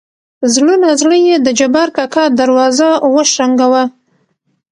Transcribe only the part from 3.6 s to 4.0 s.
وه.